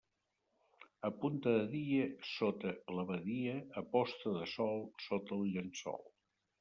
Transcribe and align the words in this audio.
A 1.09 1.09
punta 1.23 1.51
de 1.57 1.67
dia 1.73 2.07
sota 2.29 2.73
l'abadia, 2.95 3.53
a 3.83 3.85
posta 3.93 4.35
de 4.39 4.49
sol 4.55 4.83
sota 5.09 5.39
el 5.41 5.47
llençol. 5.53 6.03